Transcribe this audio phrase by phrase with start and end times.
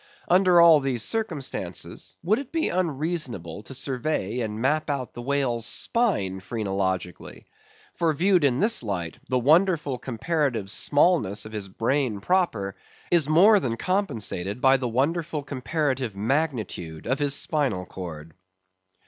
[0.27, 5.67] Under all these circumstances, would it be unreasonable to survey and map out the whale's
[5.67, 7.45] spine phrenologically?
[7.93, 12.75] For, viewed in this light, the wonderful comparative smallness of his brain proper
[13.11, 18.33] is more than compensated by the wonderful comparative magnitude of his spinal cord.